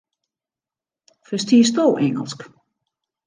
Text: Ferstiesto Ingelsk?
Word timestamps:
Ferstiesto 1.27 1.85
Ingelsk? 2.07 2.49